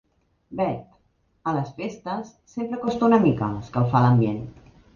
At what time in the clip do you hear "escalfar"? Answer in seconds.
3.61-4.05